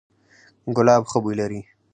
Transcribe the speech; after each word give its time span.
ګلاب 0.75 1.03
ښه 1.11 1.17
بوی 1.23 1.33
لري 1.41 1.61